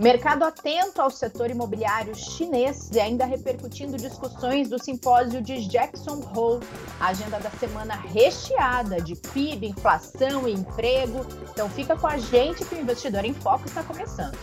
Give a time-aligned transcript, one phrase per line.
[0.00, 6.64] Mercado atento ao setor imobiliário chinês e ainda repercutindo discussões do simpósio de Jackson Hole.
[6.98, 11.18] A agenda da semana recheada de PIB, inflação e emprego.
[11.52, 14.38] Então fica com a gente que o Investidor em Foco está começando.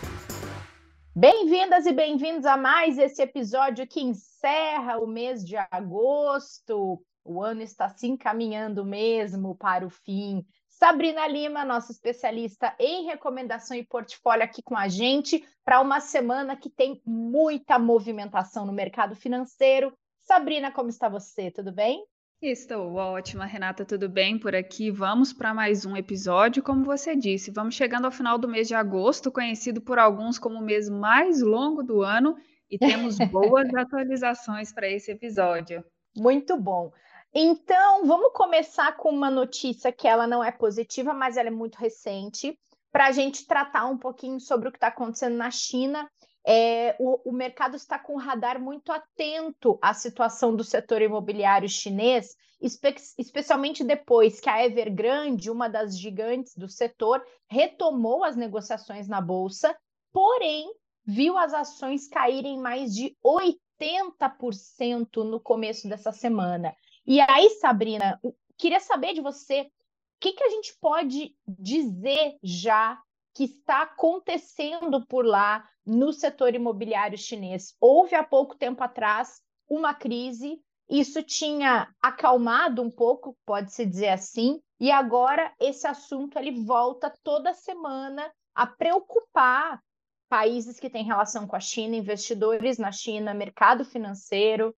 [1.16, 7.02] Bem-vindas e bem-vindos a mais esse episódio que encerra o mês de agosto.
[7.26, 10.46] O ano está se encaminhando mesmo para o fim.
[10.78, 16.56] Sabrina Lima, nossa especialista em recomendação e portfólio, aqui com a gente para uma semana
[16.56, 19.92] que tem muita movimentação no mercado financeiro.
[20.22, 21.50] Sabrina, como está você?
[21.50, 22.06] Tudo bem?
[22.40, 24.92] Estou ótima, Renata, tudo bem por aqui?
[24.92, 26.62] Vamos para mais um episódio.
[26.62, 30.60] Como você disse, vamos chegando ao final do mês de agosto, conhecido por alguns como
[30.60, 32.36] o mês mais longo do ano,
[32.70, 35.84] e temos boas atualizações para esse episódio.
[36.16, 36.92] Muito bom.
[37.34, 41.76] Então, vamos começar com uma notícia que ela não é positiva, mas ela é muito
[41.76, 42.58] recente,
[42.92, 46.10] para a gente tratar um pouquinho sobre o que está acontecendo na China.
[46.46, 51.68] É, o, o, mercado está com o radar muito atento à situação do setor imobiliário
[51.68, 59.10] chinês, espe especialmente depois que a Evergrande, uma das gigantes do setor, retomou as negociações
[59.10, 59.78] na bolsa,
[60.14, 60.74] porém
[61.06, 66.74] viu as ações caírem mais de 80% no começo dessa semana.
[67.08, 68.20] E aí, Sabrina,
[68.58, 73.02] queria saber de você o que, que a gente pode dizer já
[73.34, 77.76] que está acontecendo por lá no setor imobiliário chinês.
[77.80, 84.62] Houve há pouco tempo atrás uma crise, isso tinha acalmado um pouco, pode-se dizer assim,
[84.80, 89.82] e agora esse assunto ele volta toda semana a preocupar
[90.28, 94.76] países que têm relação com a China, investidores na China, mercado financeiro.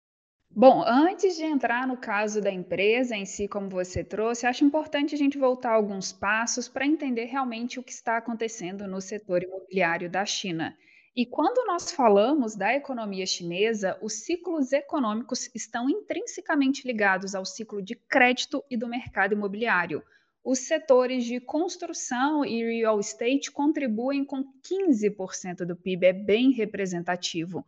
[0.50, 5.14] Bom, antes de entrar no caso da empresa em si, como você trouxe, acho importante
[5.14, 10.10] a gente voltar alguns passos para entender realmente o que está acontecendo no setor imobiliário
[10.10, 10.76] da China.
[11.14, 17.82] E quando nós falamos da economia chinesa, os ciclos econômicos estão intrinsecamente ligados ao ciclo
[17.82, 20.03] de crédito e do mercado imobiliário.
[20.44, 27.65] Os setores de construção e real estate contribuem com 15% do PIB, é bem representativo.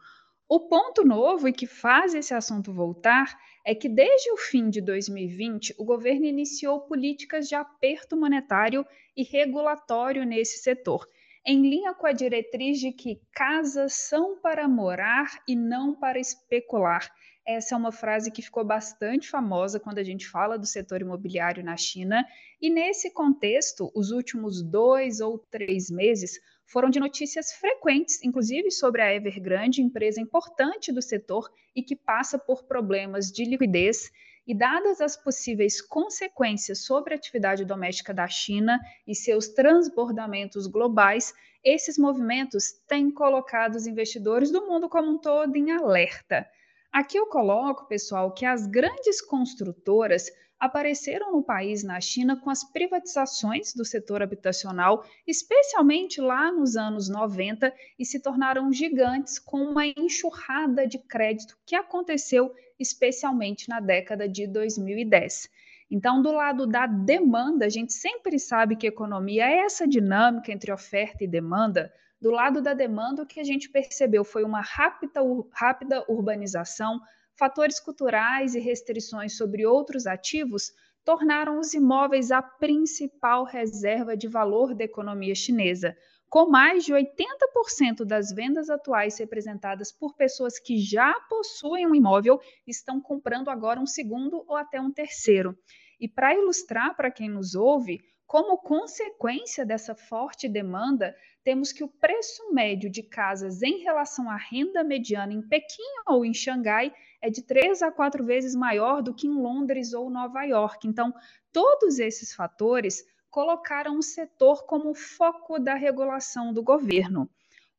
[0.52, 4.80] O ponto novo e que faz esse assunto voltar é que desde o fim de
[4.80, 8.84] 2020, o governo iniciou políticas de aperto monetário
[9.16, 11.06] e regulatório nesse setor,
[11.44, 17.10] em linha com a diretriz de que casas são para morar e não para especular.
[17.46, 21.64] Essa é uma frase que ficou bastante famosa quando a gente fala do setor imobiliário
[21.64, 22.24] na China,
[22.60, 29.02] e nesse contexto, os últimos dois ou três meses foram de notícias frequentes, inclusive sobre
[29.02, 34.10] a Evergrande, empresa importante do setor e que passa por problemas de liquidez.
[34.50, 41.32] E dadas as possíveis consequências sobre a atividade doméstica da China e seus transbordamentos globais,
[41.62, 46.44] esses movimentos têm colocado os investidores do mundo como um todo em alerta.
[46.90, 50.26] Aqui eu coloco, pessoal, que as grandes construtoras
[50.58, 57.08] apareceram no país, na China, com as privatizações do setor habitacional, especialmente lá nos anos
[57.08, 64.28] 90, e se tornaram gigantes com uma enxurrada de crédito que aconteceu especialmente na década
[64.28, 65.48] de 2010.
[65.91, 70.72] Então, do lado da demanda, a gente sempre sabe que economia é essa dinâmica entre
[70.72, 71.92] oferta e demanda.
[72.20, 75.20] Do lado da demanda, o que a gente percebeu foi uma rápida,
[75.52, 77.00] rápida urbanização,
[77.36, 80.72] fatores culturais e restrições sobre outros ativos
[81.04, 85.97] tornaram os imóveis a principal reserva de valor da economia chinesa,
[86.30, 92.41] com mais de 80% das vendas atuais representadas por pessoas que já possuem um imóvel
[92.64, 95.58] estão comprando agora um segundo ou até um terceiro.
[95.98, 101.88] E para ilustrar para quem nos ouve, como consequência dessa forte demanda, temos que o
[101.88, 107.28] preço médio de casas em relação à renda mediana em Pequim ou em Xangai é
[107.28, 110.86] de três a quatro vezes maior do que em Londres ou Nova York.
[110.86, 111.12] Então,
[111.52, 117.30] todos esses fatores colocaram o setor como foco da regulação do governo.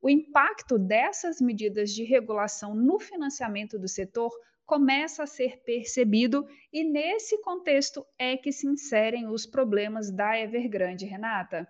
[0.02, 4.32] O impacto dessas medidas de regulação no financiamento do setor
[4.66, 11.06] começa a ser percebido e nesse contexto é que se inserem os problemas da Evergrande,
[11.06, 11.68] Renata.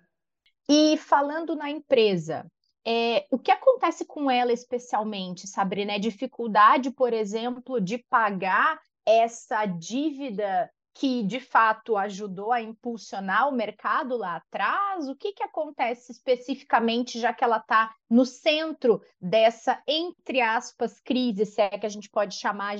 [0.69, 2.45] E falando na empresa,
[2.85, 5.93] é, o que acontece com ela especialmente, Sabrina?
[5.93, 13.55] É dificuldade, por exemplo, de pagar essa dívida que de fato ajudou a impulsionar o
[13.55, 15.07] mercado lá atrás?
[15.07, 21.45] O que, que acontece especificamente, já que ela está no centro dessa, entre aspas, crise,
[21.45, 22.77] se é que a gente pode chamar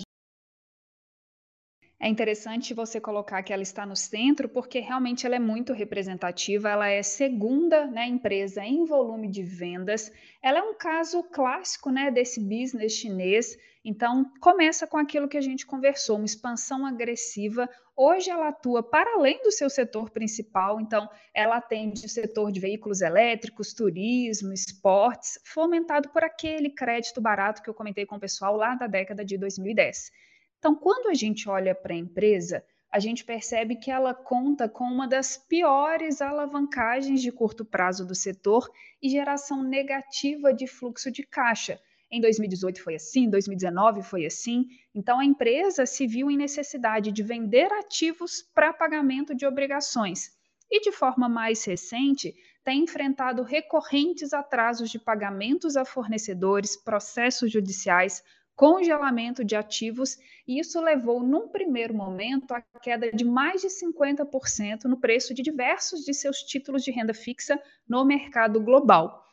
[2.03, 6.67] É interessante você colocar que ela está no centro, porque realmente ela é muito representativa.
[6.67, 10.11] Ela é segunda né, empresa em volume de vendas.
[10.41, 13.55] Ela é um caso clássico né, desse business chinês.
[13.85, 17.69] Então, começa com aquilo que a gente conversou, uma expansão agressiva.
[17.95, 22.59] Hoje ela atua para além do seu setor principal, então ela atende o setor de
[22.59, 28.55] veículos elétricos, turismo, esportes, fomentado por aquele crédito barato que eu comentei com o pessoal
[28.55, 30.30] lá da década de 2010.
[30.61, 34.83] Então, quando a gente olha para a empresa, a gente percebe que ela conta com
[34.83, 38.69] uma das piores alavancagens de curto prazo do setor
[39.01, 41.81] e geração negativa de fluxo de caixa.
[42.11, 44.67] Em 2018 foi assim, 2019 foi assim.
[44.93, 50.29] Então a empresa se viu em necessidade de vender ativos para pagamento de obrigações.
[50.69, 58.21] E de forma mais recente, tem enfrentado recorrentes atrasos de pagamentos a fornecedores, processos judiciais,
[58.55, 60.17] congelamento de ativos,
[60.47, 65.41] e isso levou, num primeiro momento, à queda de mais de 50% no preço de
[65.41, 69.25] diversos de seus títulos de renda fixa no mercado global.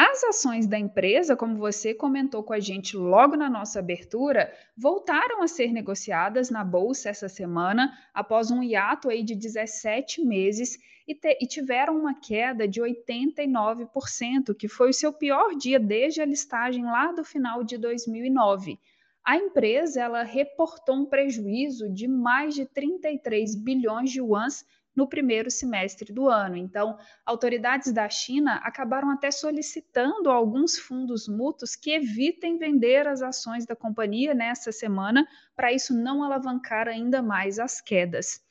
[0.00, 5.42] As ações da empresa, como você comentou com a gente logo na nossa abertura, voltaram
[5.42, 11.16] a ser negociadas na bolsa essa semana, após um hiato aí de 17 meses, e,
[11.16, 16.26] te, e tiveram uma queda de 89%, que foi o seu pior dia desde a
[16.26, 18.78] listagem lá do final de 2009.
[19.24, 24.64] A empresa ela reportou um prejuízo de mais de 33 bilhões de yuans
[24.98, 26.56] no primeiro semestre do ano.
[26.56, 33.64] Então, autoridades da China acabaram até solicitando alguns fundos mútuos que evitem vender as ações
[33.64, 35.24] da companhia nessa semana,
[35.54, 38.42] para isso não alavancar ainda mais as quedas.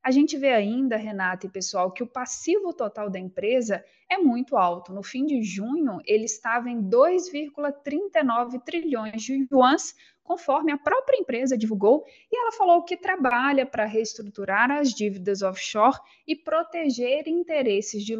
[0.00, 4.56] A gente vê ainda, Renata e pessoal, que o passivo total da empresa é muito
[4.56, 4.92] alto.
[4.92, 11.56] No fim de junho, ele estava em 2,39 trilhões de yuans, conforme a própria empresa
[11.56, 18.16] divulgou, e ela falou que trabalha para reestruturar as dívidas offshore e proteger interesses de,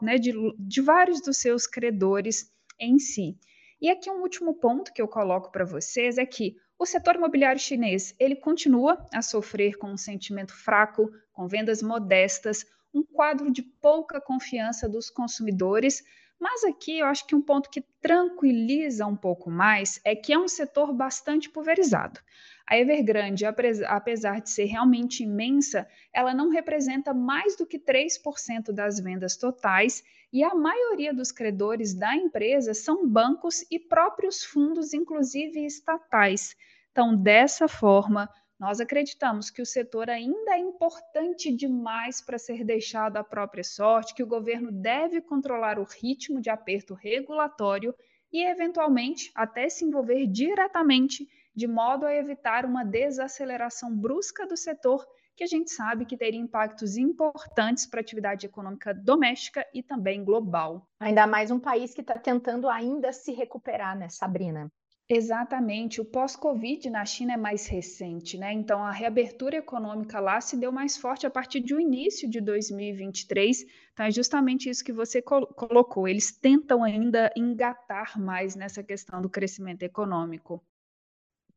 [0.00, 2.50] né, de, de vários dos seus credores
[2.80, 3.36] em si.
[3.80, 7.60] E aqui um último ponto que eu coloco para vocês é que o setor imobiliário
[7.60, 12.64] chinês, ele continua a sofrer com um sentimento fraco, com vendas modestas,
[12.94, 16.02] um quadro de pouca confiança dos consumidores,
[16.42, 20.38] mas aqui eu acho que um ponto que tranquiliza um pouco mais é que é
[20.38, 22.18] um setor bastante pulverizado.
[22.66, 28.98] A Evergrande, apesar de ser realmente imensa, ela não representa mais do que 3% das
[28.98, 30.02] vendas totais
[30.32, 36.56] e a maioria dos credores da empresa são bancos e próprios fundos, inclusive estatais.
[36.90, 38.28] Então, dessa forma,
[38.62, 44.14] nós acreditamos que o setor ainda é importante demais para ser deixado à própria sorte,
[44.14, 47.92] que o governo deve controlar o ritmo de aperto regulatório
[48.32, 55.04] e, eventualmente, até se envolver diretamente, de modo a evitar uma desaceleração brusca do setor,
[55.34, 60.24] que a gente sabe que teria impactos importantes para a atividade econômica doméstica e também
[60.24, 60.88] global.
[61.00, 64.70] Ainda mais um país que está tentando ainda se recuperar, né, Sabrina?
[65.14, 68.50] Exatamente, o pós-Covid na China é mais recente, né?
[68.50, 73.62] Então a reabertura econômica lá se deu mais forte a partir do início de 2023.
[73.92, 76.08] Então é justamente isso que você col colocou.
[76.08, 80.64] Eles tentam ainda engatar mais nessa questão do crescimento econômico.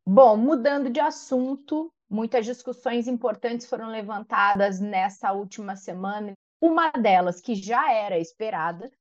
[0.06, 6.34] Bom, mudando de assunto, muitas discussões importantes foram levantadas nessa última semana.
[6.60, 8.92] Uma delas, que já era esperada,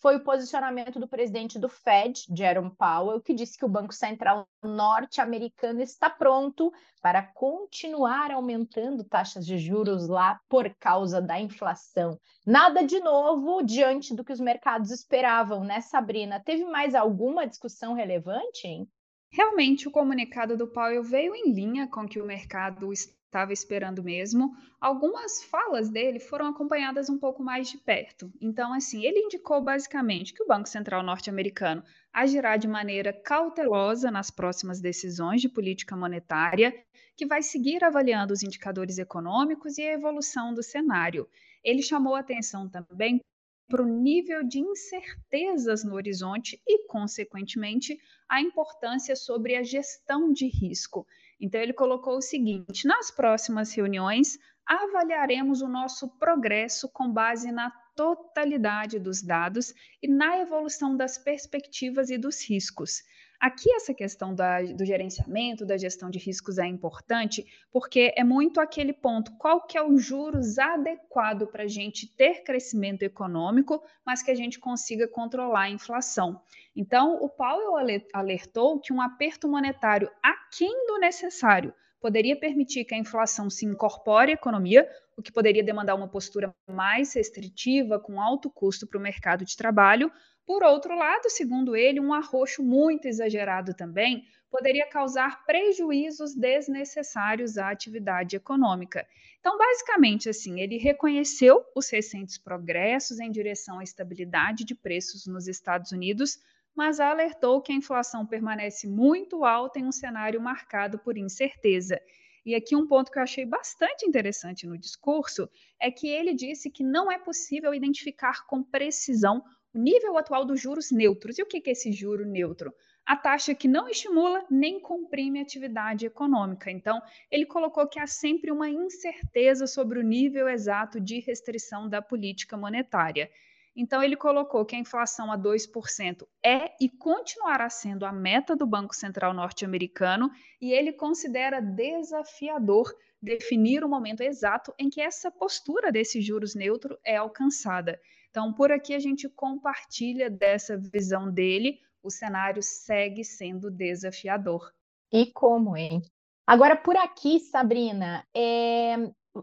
[0.00, 4.48] foi o posicionamento do presidente do Fed, Jerome Powell, que disse que o Banco Central
[4.62, 12.18] norte-americano está pronto para continuar aumentando taxas de juros lá por causa da inflação.
[12.46, 16.42] Nada de novo diante do que os mercados esperavam, né, Sabrina?
[16.42, 18.88] Teve mais alguma discussão relevante, hein?
[19.32, 22.90] Realmente, o comunicado do Powell veio em linha com o que o mercado
[23.30, 24.56] estava esperando mesmo.
[24.80, 28.30] Algumas falas dele foram acompanhadas um pouco mais de perto.
[28.40, 31.82] Então, assim, ele indicou basicamente que o Banco Central norte-americano
[32.12, 36.74] agirá de maneira cautelosa nas próximas decisões de política monetária,
[37.16, 41.28] que vai seguir avaliando os indicadores econômicos e a evolução do cenário.
[41.62, 43.20] Ele chamou atenção também
[43.68, 47.96] para o nível de incertezas no horizonte e, consequentemente,
[48.28, 51.06] a importância sobre a gestão de risco.
[51.40, 57.72] Então, ele colocou o seguinte: nas próximas reuniões, avaliaremos o nosso progresso com base na
[58.00, 63.02] totalidade dos dados e na evolução das perspectivas e dos riscos.
[63.38, 68.58] Aqui essa questão da, do gerenciamento, da gestão de riscos é importante, porque é muito
[68.58, 74.22] aquele ponto, qual que é o juros adequado para a gente ter crescimento econômico, mas
[74.22, 76.40] que a gente consiga controlar a inflação.
[76.74, 82.98] Então, o Powell alertou que um aperto monetário aquém do necessário poderia permitir que a
[82.98, 84.88] inflação se incorpore à economia,
[85.20, 89.56] o que poderia demandar uma postura mais restritiva, com alto custo para o mercado de
[89.56, 90.10] trabalho.
[90.46, 97.70] Por outro lado, segundo ele, um arroxo muito exagerado também poderia causar prejuízos desnecessários à
[97.70, 99.06] atividade econômica.
[99.38, 105.46] Então, basicamente, assim, ele reconheceu os recentes progressos em direção à estabilidade de preços nos
[105.46, 106.38] Estados Unidos,
[106.74, 112.00] mas alertou que a inflação permanece muito alta em um cenário marcado por incerteza.
[112.44, 115.48] E aqui um ponto que eu achei bastante interessante no discurso
[115.80, 119.42] é que ele disse que não é possível identificar com precisão
[119.72, 121.38] o nível atual dos juros neutros.
[121.38, 122.74] E o que é esse juro neutro?
[123.10, 126.70] a taxa que não estimula nem comprime a atividade econômica.
[126.70, 132.00] Então, ele colocou que há sempre uma incerteza sobre o nível exato de restrição da
[132.00, 133.28] política monetária.
[133.76, 138.66] Então, ele colocou que a inflação a 2% é e continuará sendo a meta do
[138.66, 145.92] Banco Central norte-americano, e ele considera desafiador definir o momento exato em que essa postura
[145.92, 148.00] desse juros neutro é alcançada.
[148.30, 154.72] Então, por aqui a gente compartilha dessa visão dele, o cenário segue sendo desafiador.
[155.12, 156.02] E como, hein?
[156.46, 158.96] Agora, por aqui, Sabrina, é...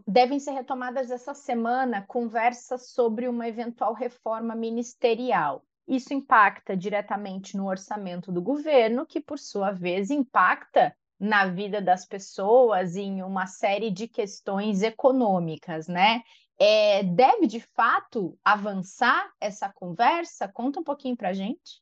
[0.06, 5.64] devem ser retomadas essa semana conversas sobre uma eventual reforma ministerial.
[5.86, 12.06] Isso impacta diretamente no orçamento do governo, que, por sua vez, impacta na vida das
[12.06, 16.22] pessoas em uma série de questões econômicas, né?
[16.60, 20.48] É, deve de fato avançar essa conversa?
[20.48, 21.80] Conta um pouquinho para a gente.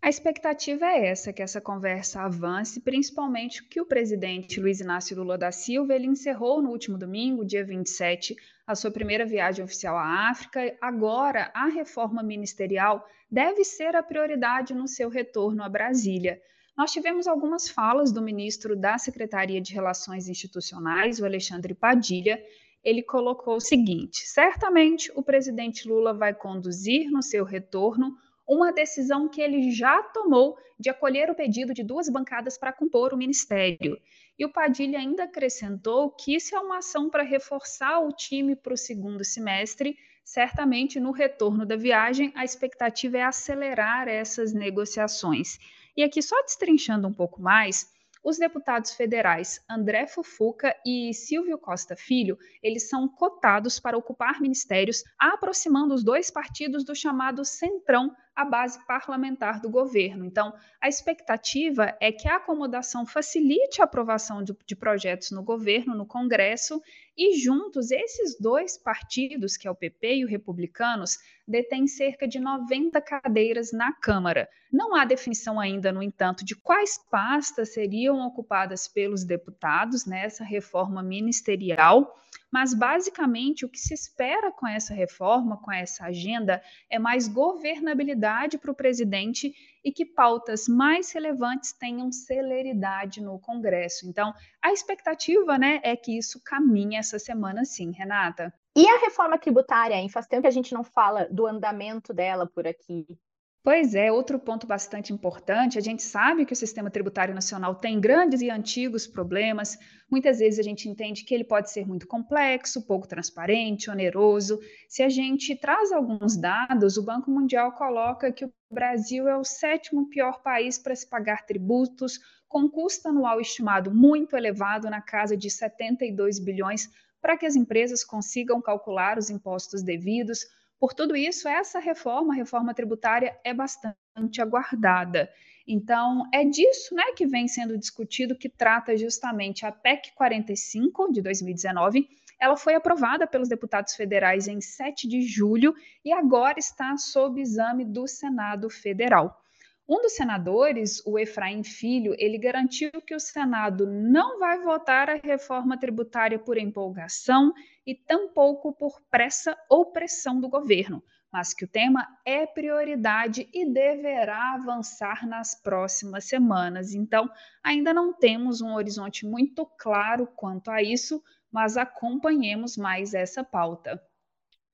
[0.00, 5.36] A expectativa é essa, que essa conversa avance, principalmente que o presidente Luiz Inácio Lula
[5.36, 10.30] da Silva ele encerrou no último domingo, dia 27, a sua primeira viagem oficial à
[10.30, 10.76] África.
[10.80, 16.40] Agora, a reforma ministerial deve ser a prioridade no seu retorno a Brasília.
[16.76, 22.40] Nós tivemos algumas falas do ministro da Secretaria de Relações Institucionais, o Alexandre Padilha.
[22.84, 28.16] Ele colocou o seguinte: certamente o presidente Lula vai conduzir no seu retorno
[28.48, 33.12] uma decisão que ele já tomou de acolher o pedido de duas bancadas para compor
[33.12, 34.00] o ministério.
[34.38, 38.72] E o Padilha ainda acrescentou que isso é uma ação para reforçar o time para
[38.72, 39.96] o segundo semestre.
[40.24, 45.58] Certamente, no retorno da viagem, a expectativa é acelerar essas negociações.
[45.96, 51.96] E aqui, só destrinchando um pouco mais, os deputados federais André Fufuca e Silvio Costa
[51.96, 58.44] Filho, eles são cotados para ocupar ministérios, aproximando os dois partidos do chamado Centrão, a
[58.44, 60.24] base parlamentar do governo.
[60.24, 65.92] Então, a expectativa é que a acomodação facilite a aprovação de, de projetos no governo,
[65.92, 66.80] no Congresso,
[67.16, 71.18] e juntos, esses dois partidos, que é o PP e o Republicanos,
[71.48, 74.48] detêm cerca de 90 cadeiras na Câmara.
[74.72, 81.02] Não há definição ainda, no entanto, de quais pastas seriam ocupadas pelos deputados nessa reforma
[81.02, 82.16] ministerial,
[82.50, 88.58] mas basicamente o que se espera com essa reforma, com essa agenda, é mais governabilidade
[88.58, 94.08] para o presidente e que pautas mais relevantes tenham celeridade no Congresso.
[94.08, 98.52] Então, a expectativa né, é que isso caminhe essa semana sim, Renata.
[98.76, 100.08] E a reforma tributária, hein?
[100.08, 103.18] Faz tempo que a gente não fala do andamento dela por aqui.
[103.62, 108.00] Pois é, outro ponto bastante importante, a gente sabe que o sistema tributário nacional tem
[108.00, 109.76] grandes e antigos problemas.
[110.08, 114.60] Muitas vezes a gente entende que ele pode ser muito complexo, pouco transparente, oneroso.
[114.88, 119.44] Se a gente traz alguns dados, o Banco Mundial coloca que o Brasil é o
[119.44, 125.36] sétimo pior país para se pagar tributos, com custo anual estimado muito elevado, na casa
[125.36, 126.88] de 72 bilhões,
[127.20, 130.46] para que as empresas consigam calcular os impostos devidos
[130.78, 135.28] por tudo isso, essa reforma, a reforma tributária, é bastante aguardada.
[135.66, 141.20] Então, é disso né, que vem sendo discutido, que trata justamente a PEC 45 de
[141.20, 142.08] 2019.
[142.40, 147.84] Ela foi aprovada pelos deputados federais em 7 de julho e agora está sob exame
[147.84, 149.42] do Senado Federal.
[149.90, 155.14] Um dos senadores, o Efraim Filho, ele garantiu que o Senado não vai votar a
[155.14, 157.54] reforma tributária por empolgação
[157.86, 161.02] e tampouco por pressa ou pressão do governo,
[161.32, 166.92] mas que o tema é prioridade e deverá avançar nas próximas semanas.
[166.92, 167.26] Então,
[167.64, 173.98] ainda não temos um horizonte muito claro quanto a isso, mas acompanhemos mais essa pauta.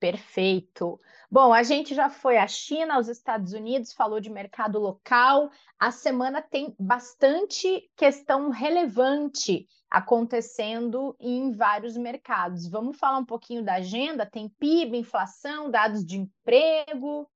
[0.05, 0.99] Perfeito.
[1.31, 5.49] Bom, a gente já foi à China, aos Estados Unidos, falou de mercado local.
[5.79, 12.67] A semana tem bastante questão relevante acontecendo em vários mercados.
[12.67, 14.27] Vamos falar um pouquinho da agenda?
[14.27, 17.27] Tem PIB, inflação, dados de emprego.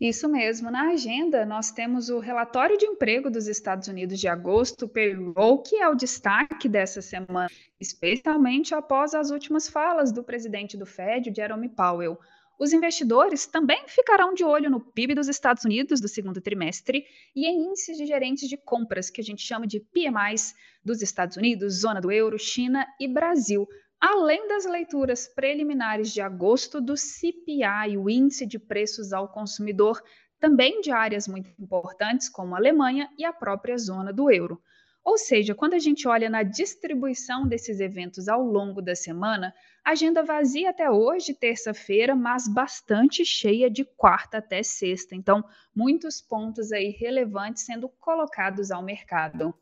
[0.00, 0.70] Isso mesmo.
[0.70, 5.60] Na agenda, nós temos o relatório de emprego dos Estados Unidos de agosto, o payroll,
[5.60, 7.50] que é o destaque dessa semana,
[7.80, 12.16] especialmente após as últimas falas do presidente do Fed, Jerome Powell.
[12.60, 17.46] Os investidores também ficarão de olho no PIB dos Estados Unidos do segundo trimestre e
[17.46, 21.80] em índices de gerentes de compras, que a gente chama de PMIs, dos Estados Unidos,
[21.80, 23.68] zona do euro, China e Brasil,
[24.00, 30.02] além das leituras preliminares de agosto do CPI, o Índice de Preços ao Consumidor,
[30.40, 34.62] também de áreas muito importantes como a Alemanha e a própria zona do euro.
[35.04, 40.22] Ou seja, quando a gente olha na distribuição desses eventos ao longo da semana, agenda
[40.22, 45.14] vazia até hoje, terça-feira, mas bastante cheia de quarta até sexta.
[45.14, 45.42] Então,
[45.74, 49.54] muitos pontos aí relevantes sendo colocados ao mercado.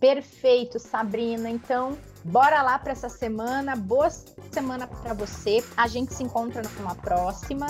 [0.00, 1.50] Perfeito, Sabrina.
[1.50, 3.76] Então, bora lá para essa semana.
[3.76, 4.08] Boa
[4.50, 5.62] semana para você.
[5.76, 7.66] A gente se encontra numa próxima.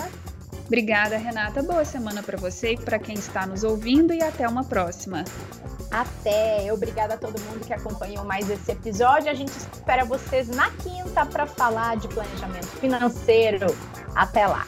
[0.65, 1.61] Obrigada, Renata.
[1.61, 5.25] Boa semana para você e para quem está nos ouvindo e até uma próxima.
[5.91, 6.71] Até.
[6.71, 9.29] Obrigada a todo mundo que acompanhou mais esse episódio.
[9.29, 13.67] A gente espera vocês na quinta para falar de planejamento financeiro.
[14.15, 14.65] Até lá.